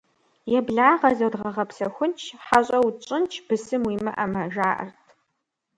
«Еблагъэ, 0.57 1.09
зодгъэгъэпсэхунщ, 1.17 2.21
хьэщӀэ 2.45 2.77
утщӀынщ, 2.87 3.33
бысым 3.47 3.83
уимыӀэмэ!»- 3.87 4.43
жаӀэрт. 4.53 4.99